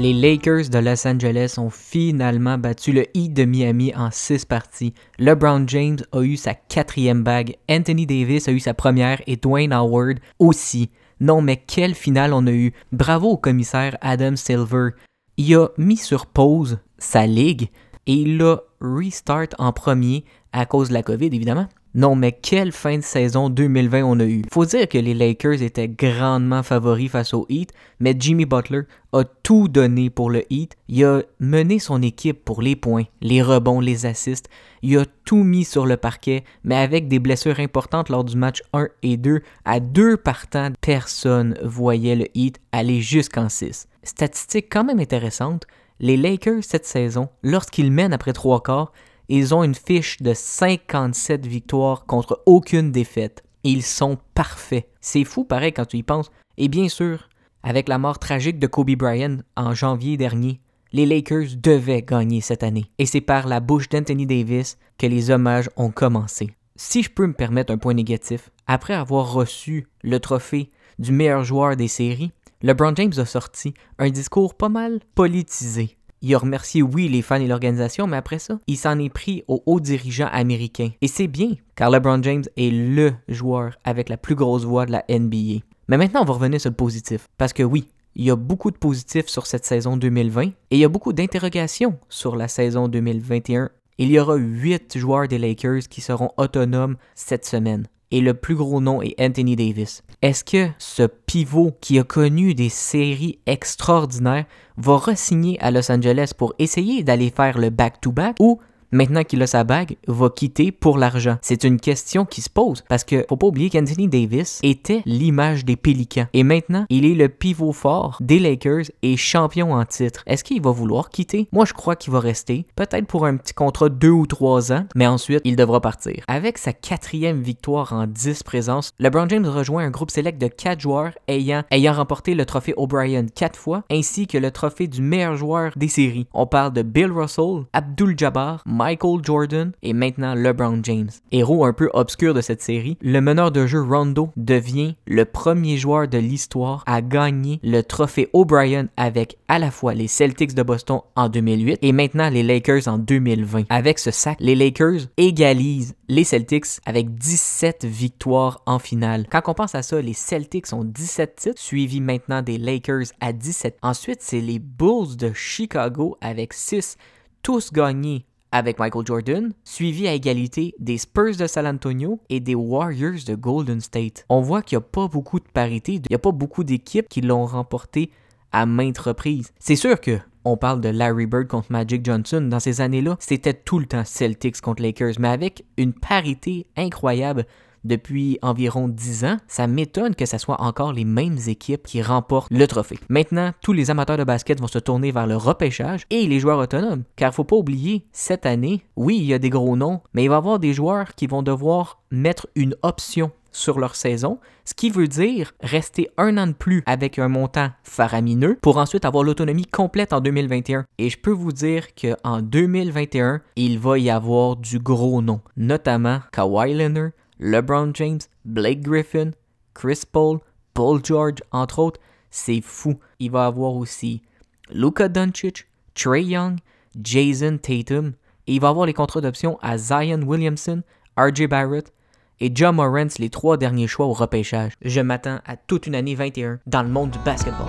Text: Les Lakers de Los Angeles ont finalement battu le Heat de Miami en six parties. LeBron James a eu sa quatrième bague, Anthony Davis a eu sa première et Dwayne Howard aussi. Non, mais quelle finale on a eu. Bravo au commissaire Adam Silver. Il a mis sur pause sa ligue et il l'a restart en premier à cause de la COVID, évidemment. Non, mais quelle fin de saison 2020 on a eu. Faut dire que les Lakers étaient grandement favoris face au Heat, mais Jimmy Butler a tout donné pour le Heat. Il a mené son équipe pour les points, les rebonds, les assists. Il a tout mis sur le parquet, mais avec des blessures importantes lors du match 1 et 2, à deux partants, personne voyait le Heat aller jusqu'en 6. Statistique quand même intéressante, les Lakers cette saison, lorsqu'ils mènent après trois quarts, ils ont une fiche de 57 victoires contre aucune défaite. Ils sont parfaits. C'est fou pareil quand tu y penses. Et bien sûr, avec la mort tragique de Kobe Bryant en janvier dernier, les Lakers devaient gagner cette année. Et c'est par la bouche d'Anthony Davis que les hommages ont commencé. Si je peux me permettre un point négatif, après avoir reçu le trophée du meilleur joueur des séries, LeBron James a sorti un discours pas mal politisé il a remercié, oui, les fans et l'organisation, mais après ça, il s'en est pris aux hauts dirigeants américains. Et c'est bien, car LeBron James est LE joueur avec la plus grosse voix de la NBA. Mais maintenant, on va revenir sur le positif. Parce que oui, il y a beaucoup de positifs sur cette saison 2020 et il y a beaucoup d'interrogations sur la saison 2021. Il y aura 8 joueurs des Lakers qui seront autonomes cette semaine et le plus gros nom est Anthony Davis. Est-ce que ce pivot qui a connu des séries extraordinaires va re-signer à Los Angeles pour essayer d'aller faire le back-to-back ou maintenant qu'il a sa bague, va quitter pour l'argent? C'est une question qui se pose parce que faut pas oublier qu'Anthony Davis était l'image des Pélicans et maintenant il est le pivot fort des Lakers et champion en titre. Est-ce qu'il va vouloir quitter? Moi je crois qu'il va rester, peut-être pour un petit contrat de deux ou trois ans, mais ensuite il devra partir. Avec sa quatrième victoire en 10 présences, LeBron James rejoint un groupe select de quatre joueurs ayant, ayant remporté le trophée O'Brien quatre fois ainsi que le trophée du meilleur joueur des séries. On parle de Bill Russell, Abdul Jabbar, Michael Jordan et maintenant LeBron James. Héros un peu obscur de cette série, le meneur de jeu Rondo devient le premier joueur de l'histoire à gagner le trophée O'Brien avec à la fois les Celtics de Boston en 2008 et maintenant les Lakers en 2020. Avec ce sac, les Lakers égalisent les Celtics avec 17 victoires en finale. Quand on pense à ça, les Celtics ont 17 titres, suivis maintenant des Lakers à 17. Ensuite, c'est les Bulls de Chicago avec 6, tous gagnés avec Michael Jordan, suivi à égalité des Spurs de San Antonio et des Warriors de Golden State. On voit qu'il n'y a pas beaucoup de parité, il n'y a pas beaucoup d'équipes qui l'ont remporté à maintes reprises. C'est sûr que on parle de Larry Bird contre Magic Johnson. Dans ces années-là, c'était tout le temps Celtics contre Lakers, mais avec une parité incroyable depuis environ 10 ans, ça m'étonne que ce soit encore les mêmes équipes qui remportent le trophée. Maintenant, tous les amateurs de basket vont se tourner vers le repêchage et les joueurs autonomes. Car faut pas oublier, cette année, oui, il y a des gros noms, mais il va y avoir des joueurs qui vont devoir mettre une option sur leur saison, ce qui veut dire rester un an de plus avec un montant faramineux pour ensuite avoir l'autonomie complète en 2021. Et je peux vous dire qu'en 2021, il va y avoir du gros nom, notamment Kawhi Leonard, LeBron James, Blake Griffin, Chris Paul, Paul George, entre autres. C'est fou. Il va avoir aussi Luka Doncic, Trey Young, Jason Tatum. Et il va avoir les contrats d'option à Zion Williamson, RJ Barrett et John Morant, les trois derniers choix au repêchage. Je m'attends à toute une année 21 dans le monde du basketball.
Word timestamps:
Les 0.00 0.14
Lakers 0.14 0.70
de 0.70 0.78
Los 0.78 1.06
Angeles 1.06 1.56
ont 1.58 1.68
finalement 1.68 2.56
battu 2.56 2.90
le 2.90 3.04
Heat 3.14 3.34
de 3.34 3.44
Miami 3.44 3.92
en 3.94 4.08
six 4.10 4.46
parties. 4.46 4.94
LeBron 5.18 5.68
James 5.68 5.98
a 6.12 6.22
eu 6.22 6.38
sa 6.38 6.54
quatrième 6.54 7.22
bague, 7.22 7.56
Anthony 7.68 8.06
Davis 8.06 8.48
a 8.48 8.52
eu 8.52 8.60
sa 8.60 8.72
première 8.72 9.20
et 9.26 9.36
Dwayne 9.36 9.74
Howard 9.74 10.20
aussi. 10.38 10.88
Non, 11.20 11.42
mais 11.42 11.58
quelle 11.58 11.94
finale 11.94 12.32
on 12.32 12.46
a 12.46 12.50
eu. 12.50 12.72
Bravo 12.92 13.28
au 13.32 13.36
commissaire 13.36 13.98
Adam 14.00 14.36
Silver. 14.36 14.92
Il 15.36 15.54
a 15.56 15.68
mis 15.76 15.98
sur 15.98 16.24
pause 16.24 16.78
sa 16.96 17.26
ligue 17.26 17.68
et 18.06 18.14
il 18.14 18.38
l'a 18.38 18.62
restart 18.80 19.48
en 19.58 19.72
premier 19.74 20.24
à 20.54 20.64
cause 20.64 20.88
de 20.88 20.94
la 20.94 21.02
COVID, 21.02 21.26
évidemment. 21.26 21.68
Non, 21.92 22.14
mais 22.14 22.30
quelle 22.30 22.70
fin 22.70 22.98
de 22.98 23.02
saison 23.02 23.50
2020 23.50 24.04
on 24.04 24.20
a 24.20 24.24
eu. 24.24 24.42
Faut 24.52 24.64
dire 24.64 24.88
que 24.88 24.98
les 24.98 25.12
Lakers 25.12 25.60
étaient 25.60 25.88
grandement 25.88 26.62
favoris 26.62 27.10
face 27.10 27.34
au 27.34 27.46
Heat, 27.48 27.72
mais 27.98 28.14
Jimmy 28.16 28.44
Butler 28.44 28.82
a 29.12 29.24
tout 29.24 29.66
donné 29.66 30.08
pour 30.08 30.30
le 30.30 30.44
Heat. 30.52 30.76
Il 30.88 31.04
a 31.04 31.22
mené 31.40 31.80
son 31.80 32.00
équipe 32.00 32.44
pour 32.44 32.62
les 32.62 32.76
points, 32.76 33.04
les 33.20 33.42
rebonds, 33.42 33.80
les 33.80 34.06
assists. 34.06 34.48
Il 34.82 34.98
a 34.98 35.04
tout 35.24 35.42
mis 35.42 35.64
sur 35.64 35.84
le 35.84 35.96
parquet, 35.96 36.44
mais 36.62 36.76
avec 36.76 37.08
des 37.08 37.18
blessures 37.18 37.58
importantes 37.58 38.08
lors 38.08 38.22
du 38.22 38.36
match 38.36 38.62
1 38.72 38.86
et 39.02 39.16
2, 39.16 39.40
à 39.64 39.80
deux 39.80 40.16
partants, 40.16 40.70
personne 40.80 41.58
voyait 41.64 42.14
le 42.14 42.26
Heat 42.34 42.60
aller 42.70 43.00
jusqu'en 43.00 43.48
6. 43.48 43.88
Statistique 44.04 44.68
quand 44.70 44.84
même 44.84 45.00
intéressante, 45.00 45.66
les 45.98 46.16
Lakers 46.16 46.62
cette 46.62 46.86
saison, 46.86 47.28
lorsqu'ils 47.42 47.90
mènent 47.90 48.12
après 48.12 48.32
trois 48.32 48.62
quarts, 48.62 48.92
ils 49.32 49.54
ont 49.54 49.62
une 49.62 49.76
fiche 49.76 50.20
de 50.20 50.34
57 50.34 51.46
victoires 51.46 52.04
contre 52.04 52.42
aucune 52.46 52.90
défaite. 52.90 53.44
Ils 53.62 53.84
sont 53.84 54.18
parfaits. 54.34 54.88
C'est 55.00 55.22
fou 55.22 55.44
pareil 55.44 55.72
quand 55.72 55.86
tu 55.86 55.98
y 55.98 56.02
penses. 56.02 56.32
Et 56.58 56.66
bien 56.66 56.88
sûr, 56.88 57.28
avec 57.62 57.88
la 57.88 57.98
mort 57.98 58.18
tragique 58.18 58.58
de 58.58 58.66
Kobe 58.66 58.96
Bryant 58.96 59.38
en 59.56 59.72
janvier 59.72 60.16
dernier, 60.16 60.60
les 60.92 61.06
Lakers 61.06 61.54
devaient 61.56 62.02
gagner 62.02 62.40
cette 62.40 62.64
année. 62.64 62.90
Et 62.98 63.06
c'est 63.06 63.20
par 63.20 63.46
la 63.46 63.60
bouche 63.60 63.88
d'Anthony 63.88 64.26
Davis 64.26 64.78
que 64.98 65.06
les 65.06 65.30
hommages 65.30 65.70
ont 65.76 65.92
commencé. 65.92 66.50
Si 66.74 67.04
je 67.04 67.10
peux 67.10 67.28
me 67.28 67.32
permettre 67.32 67.72
un 67.72 67.78
point 67.78 67.94
négatif, 67.94 68.50
après 68.66 68.94
avoir 68.94 69.32
reçu 69.32 69.86
le 70.02 70.18
trophée 70.18 70.70
du 70.98 71.12
meilleur 71.12 71.44
joueur 71.44 71.76
des 71.76 71.88
séries, 71.88 72.32
LeBron 72.62 72.96
James 72.96 73.12
a 73.16 73.24
sorti 73.24 73.74
un 73.98 74.10
discours 74.10 74.54
pas 74.54 74.68
mal 74.68 74.98
politisé 75.14 75.96
il 76.22 76.34
a 76.34 76.38
remercié, 76.38 76.82
oui, 76.82 77.08
les 77.08 77.22
fans 77.22 77.40
et 77.40 77.46
l'organisation, 77.46 78.06
mais 78.06 78.16
après 78.16 78.38
ça, 78.38 78.58
il 78.66 78.76
s'en 78.76 78.98
est 78.98 79.08
pris 79.08 79.42
aux 79.48 79.62
hauts 79.66 79.80
dirigeants 79.80 80.28
américains. 80.32 80.90
Et 81.00 81.08
c'est 81.08 81.28
bien, 81.28 81.54
car 81.76 81.90
LeBron 81.90 82.22
James 82.22 82.44
est 82.56 82.70
LE 82.70 83.14
joueur 83.28 83.76
avec 83.84 84.08
la 84.08 84.16
plus 84.16 84.34
grosse 84.34 84.64
voix 84.64 84.86
de 84.86 84.92
la 84.92 85.04
NBA. 85.08 85.62
Mais 85.88 85.96
maintenant, 85.96 86.22
on 86.22 86.26
va 86.26 86.34
revenir 86.34 86.60
sur 86.60 86.70
le 86.70 86.76
positif. 86.76 87.26
Parce 87.38 87.52
que 87.52 87.62
oui, 87.62 87.88
il 88.14 88.24
y 88.24 88.30
a 88.30 88.36
beaucoup 88.36 88.70
de 88.70 88.76
positifs 88.76 89.28
sur 89.28 89.46
cette 89.46 89.64
saison 89.64 89.96
2020 89.96 90.42
et 90.42 90.52
il 90.70 90.78
y 90.78 90.84
a 90.84 90.88
beaucoup 90.88 91.12
d'interrogations 91.12 91.98
sur 92.08 92.36
la 92.36 92.48
saison 92.48 92.88
2021. 92.88 93.70
Il 93.98 94.10
y 94.10 94.18
aura 94.18 94.36
8 94.36 94.98
joueurs 94.98 95.28
des 95.28 95.38
Lakers 95.38 95.88
qui 95.88 96.00
seront 96.00 96.30
autonomes 96.36 96.96
cette 97.14 97.44
semaine 97.44 97.86
et 98.10 98.20
le 98.20 98.34
plus 98.34 98.54
gros 98.54 98.80
nom 98.80 99.02
est 99.02 99.14
Anthony 99.20 99.56
Davis. 99.56 100.02
Est-ce 100.22 100.44
que 100.44 100.68
ce 100.78 101.04
pivot 101.04 101.72
qui 101.80 101.98
a 101.98 102.04
connu 102.04 102.54
des 102.54 102.68
séries 102.68 103.38
extraordinaires 103.46 104.46
va 104.76 104.96
re-signer 104.96 105.58
à 105.60 105.70
Los 105.70 105.90
Angeles 105.90 106.32
pour 106.36 106.54
essayer 106.58 107.02
d'aller 107.02 107.30
faire 107.30 107.58
le 107.58 107.70
back-to-back 107.70 108.36
ou 108.40 108.58
maintenant 108.92 109.24
qu'il 109.24 109.42
a 109.42 109.46
sa 109.46 109.64
bague, 109.64 109.96
va 110.06 110.30
quitter 110.30 110.72
pour 110.72 110.98
l'argent? 110.98 111.36
C'est 111.42 111.64
une 111.64 111.80
question 111.80 112.24
qui 112.24 112.40
se 112.40 112.50
pose 112.50 112.84
parce 112.88 113.04
que 113.04 113.24
faut 113.28 113.36
pas 113.36 113.46
oublier 113.46 113.70
qu'Anthony 113.70 114.08
Davis 114.08 114.60
était 114.62 115.02
l'image 115.06 115.64
des 115.64 115.76
Pélicans 115.76 116.26
et 116.32 116.42
maintenant 116.42 116.86
il 116.88 117.04
est 117.04 117.14
le 117.14 117.28
pivot 117.28 117.72
fort 117.72 118.18
des 118.20 118.38
Lakers 118.38 118.86
et 119.02 119.16
champion 119.16 119.72
en 119.72 119.84
titre. 119.84 120.22
Est-ce 120.26 120.44
qu'il 120.44 120.62
va 120.62 120.70
vouloir 120.70 121.10
quitter? 121.10 121.48
Moi 121.52 121.64
je 121.64 121.72
crois 121.72 121.96
qu'il 121.96 122.12
va 122.12 122.20
rester, 122.20 122.66
peut-être 122.76 123.06
pour 123.06 123.26
un 123.26 123.36
petit 123.36 123.54
contrat 123.54 123.88
de 123.88 123.94
deux 123.94 124.10
ou 124.10 124.26
trois 124.26 124.72
ans, 124.72 124.86
mais 124.94 125.06
ensuite 125.06 125.40
il 125.44 125.56
devra 125.56 125.80
partir. 125.80 126.24
Avec 126.28 126.58
sa 126.58 126.72
quatrième 126.72 127.42
victoire 127.42 127.92
en 127.92 128.06
10 128.06 128.42
présences, 128.42 128.90
LeBron 128.98 129.28
James 129.28 129.46
rejoint 129.46 129.84
un 129.84 129.90
groupe 129.90 130.10
select 130.10 130.40
de 130.40 130.48
quatre 130.48 130.80
joueurs 130.80 131.12
ayant, 131.28 131.62
ayant 131.70 131.92
remporté 131.92 132.34
le 132.34 132.44
trophée 132.44 132.74
O'Brien 132.76 133.26
quatre 133.26 133.58
fois 133.58 133.82
ainsi 133.90 134.26
que 134.26 134.38
le 134.38 134.50
trophée 134.50 134.88
du 134.88 135.02
meilleur 135.02 135.36
joueur 135.36 135.72
des 135.76 135.88
séries. 135.88 136.26
On 136.32 136.46
parle 136.46 136.72
de 136.72 136.82
Bill 136.82 137.10
Russell, 137.12 137.64
Abdul 137.72 138.18
Jabbar, 138.18 138.62
Michael 138.80 139.20
Jordan 139.22 139.72
et 139.82 139.92
maintenant 139.92 140.34
LeBron 140.34 140.80
James. 140.84 141.10
Héros 141.32 141.66
un 141.66 141.74
peu 141.74 141.90
obscur 141.92 142.32
de 142.32 142.40
cette 142.40 142.62
série, 142.62 142.96
le 143.02 143.20
meneur 143.20 143.52
de 143.52 143.66
jeu 143.66 143.82
Rondo 143.82 144.30
devient 144.38 144.94
le 145.06 145.26
premier 145.26 145.76
joueur 145.76 146.08
de 146.08 146.16
l'histoire 146.16 146.82
à 146.86 147.02
gagner 147.02 147.60
le 147.62 147.82
trophée 147.82 148.30
O'Brien 148.32 148.88
avec 148.96 149.36
à 149.48 149.58
la 149.58 149.70
fois 149.70 149.92
les 149.92 150.08
Celtics 150.08 150.54
de 150.54 150.62
Boston 150.62 151.00
en 151.14 151.28
2008 151.28 151.80
et 151.82 151.92
maintenant 151.92 152.30
les 152.30 152.42
Lakers 152.42 152.88
en 152.88 152.96
2020. 152.96 153.64
Avec 153.68 153.98
ce 153.98 154.10
sac, 154.10 154.38
les 154.40 154.54
Lakers 154.54 155.08
égalisent 155.18 155.94
les 156.08 156.24
Celtics 156.24 156.80
avec 156.86 157.14
17 157.14 157.84
victoires 157.84 158.62
en 158.64 158.78
finale. 158.78 159.26
Quand 159.30 159.42
on 159.46 159.52
pense 159.52 159.74
à 159.74 159.82
ça, 159.82 160.00
les 160.00 160.14
Celtics 160.14 160.72
ont 160.72 160.84
17 160.84 161.36
titres, 161.36 161.60
suivis 161.60 162.00
maintenant 162.00 162.40
des 162.40 162.56
Lakers 162.56 163.08
à 163.20 163.34
17. 163.34 163.76
Ensuite, 163.82 164.22
c'est 164.22 164.40
les 164.40 164.58
Bulls 164.58 165.18
de 165.18 165.34
Chicago 165.34 166.16
avec 166.22 166.54
6, 166.54 166.96
tous 167.42 167.74
gagnés 167.74 168.24
avec 168.52 168.78
Michael 168.78 169.06
Jordan, 169.06 169.52
suivi 169.64 170.08
à 170.08 170.14
égalité 170.14 170.74
des 170.78 170.98
Spurs 170.98 171.36
de 171.36 171.46
San 171.46 171.66
Antonio 171.66 172.20
et 172.28 172.40
des 172.40 172.54
Warriors 172.54 173.24
de 173.26 173.34
Golden 173.34 173.80
State. 173.80 174.24
On 174.28 174.40
voit 174.40 174.62
qu'il 174.62 174.78
n'y 174.78 174.84
a 174.84 174.86
pas 174.86 175.08
beaucoup 175.08 175.38
de 175.38 175.48
parité, 175.52 175.94
il 175.94 176.02
n'y 176.10 176.16
a 176.16 176.18
pas 176.18 176.32
beaucoup 176.32 176.64
d'équipes 176.64 177.08
qui 177.08 177.20
l'ont 177.20 177.46
remporté 177.46 178.10
à 178.52 178.66
maintes 178.66 178.98
reprises. 178.98 179.52
C'est 179.58 179.76
sûr 179.76 180.00
que 180.00 180.18
on 180.44 180.56
parle 180.56 180.80
de 180.80 180.88
Larry 180.88 181.26
Bird 181.26 181.48
contre 181.48 181.70
Magic 181.70 182.04
Johnson. 182.04 182.40
Dans 182.40 182.60
ces 182.60 182.80
années-là, 182.80 183.16
c'était 183.20 183.52
tout 183.52 183.78
le 183.78 183.84
temps 183.84 184.04
Celtics 184.04 184.60
contre 184.60 184.82
Lakers, 184.82 185.14
mais 185.18 185.28
avec 185.28 185.64
une 185.76 185.92
parité 185.92 186.66
incroyable 186.76 187.44
depuis 187.84 188.38
environ 188.42 188.88
10 188.88 189.24
ans, 189.24 189.36
ça 189.48 189.66
m'étonne 189.66 190.14
que 190.14 190.26
ce 190.26 190.38
soit 190.38 190.60
encore 190.60 190.92
les 190.92 191.04
mêmes 191.04 191.38
équipes 191.46 191.86
qui 191.86 192.02
remportent 192.02 192.52
le 192.52 192.66
trophée. 192.66 192.98
Maintenant, 193.08 193.52
tous 193.62 193.72
les 193.72 193.90
amateurs 193.90 194.16
de 194.16 194.24
basket 194.24 194.60
vont 194.60 194.66
se 194.66 194.78
tourner 194.78 195.12
vers 195.12 195.26
le 195.26 195.36
repêchage 195.36 196.04
et 196.10 196.26
les 196.26 196.40
joueurs 196.40 196.58
autonomes. 196.58 197.04
Car 197.16 197.34
faut 197.34 197.44
pas 197.44 197.56
oublier, 197.56 198.06
cette 198.12 198.46
année, 198.46 198.82
oui, 198.96 199.18
il 199.18 199.24
y 199.24 199.34
a 199.34 199.38
des 199.38 199.50
gros 199.50 199.76
noms, 199.76 200.00
mais 200.14 200.24
il 200.24 200.28
va 200.28 200.36
y 200.36 200.38
avoir 200.38 200.58
des 200.58 200.72
joueurs 200.72 201.14
qui 201.14 201.26
vont 201.26 201.42
devoir 201.42 202.02
mettre 202.10 202.48
une 202.54 202.74
option 202.82 203.30
sur 203.52 203.78
leur 203.78 203.96
saison, 203.96 204.38
ce 204.64 204.74
qui 204.74 204.90
veut 204.90 205.08
dire 205.08 205.52
rester 205.60 206.08
un 206.16 206.38
an 206.38 206.46
de 206.46 206.52
plus 206.52 206.82
avec 206.86 207.18
un 207.18 207.28
montant 207.28 207.70
faramineux 207.82 208.58
pour 208.60 208.76
ensuite 208.76 209.04
avoir 209.04 209.24
l'autonomie 209.24 209.66
complète 209.66 210.12
en 210.12 210.20
2021. 210.20 210.84
Et 210.98 211.10
je 211.10 211.18
peux 211.18 211.32
vous 211.32 211.52
dire 211.52 211.88
qu'en 211.94 212.42
2021, 212.42 213.40
il 213.56 213.78
va 213.78 213.98
y 213.98 214.10
avoir 214.10 214.56
du 214.56 214.78
gros 214.78 215.22
nom, 215.22 215.40
notamment 215.56 216.20
Kawhi 216.32 216.74
Leonard, 216.74 217.10
LeBron 217.40 217.92
James, 217.94 218.20
Blake 218.44 218.82
Griffin, 218.82 219.30
Chris 219.74 220.02
Paul, 220.10 220.38
Paul 220.74 221.00
George, 221.04 221.38
entre 221.50 221.78
autres. 221.80 222.00
C'est 222.30 222.60
fou. 222.60 222.94
Il 223.18 223.32
va 223.32 223.46
avoir 223.46 223.74
aussi 223.74 224.22
Luka 224.70 225.08
Doncic, 225.08 225.66
Trey 225.94 226.22
Young, 226.22 226.58
Jason 227.02 227.58
Tatum. 227.58 228.12
Et 228.46 228.54
il 228.54 228.60
va 228.60 228.68
avoir 228.68 228.86
les 228.86 228.92
contrats 228.92 229.20
d'option 229.20 229.58
à 229.62 229.78
Zion 229.78 230.22
Williamson, 230.22 230.82
RJ 231.16 231.48
Barrett 231.48 231.92
et 232.40 232.50
John 232.54 232.76
Morant, 232.76 233.08
les 233.18 233.30
trois 233.30 233.56
derniers 233.56 233.86
choix 233.86 234.06
au 234.06 234.12
repêchage. 234.12 234.72
Je 234.82 235.00
m'attends 235.00 235.40
à 235.44 235.56
toute 235.56 235.86
une 235.86 235.94
année 235.94 236.14
21 236.14 236.60
dans 236.66 236.82
le 236.82 236.88
monde 236.88 237.10
du 237.10 237.18
basketball. 237.20 237.68